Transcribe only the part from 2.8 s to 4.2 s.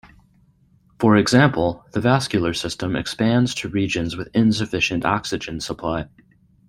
expands to regions